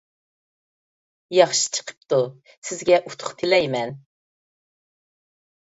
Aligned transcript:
ياخشى 1.37 1.67
چىقىپتۇ، 1.77 2.19
سىزگە 2.71 3.01
ئۇتۇق 3.11 3.37
تىلەيمەن. 3.43 3.97